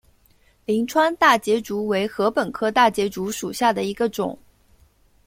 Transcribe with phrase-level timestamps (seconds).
[0.65, 4.35] 灵川大节竹为禾本科大节竹属下的一个种。